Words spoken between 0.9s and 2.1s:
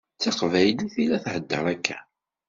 i la theddeṛ akka?